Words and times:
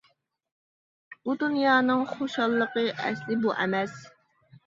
بۇ 1.27 1.33
دۇنيانىڭ 1.43 2.01
خۇشاللىقى 2.13 2.85
ئەسلى 3.03 3.37
بۇ 3.43 3.55
ئەمەس. 3.61 4.01